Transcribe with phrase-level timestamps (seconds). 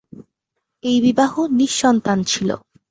[0.83, 2.49] এই বিবাহ নিঃসন্তান ছিল।